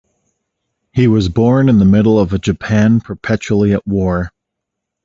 He 0.93 1.07
was 1.07 1.29
born 1.29 1.69
in 1.69 1.77
the 1.77 1.85
middle 1.85 2.19
of 2.19 2.33
a 2.33 2.39
Japan 2.39 3.01
perpetually 3.01 3.71
at 3.73 3.85
war. 3.85 4.31